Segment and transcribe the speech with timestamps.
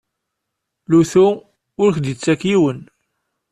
[0.89, 1.27] Lutu
[1.83, 2.79] ur k-d-ittak yiwen.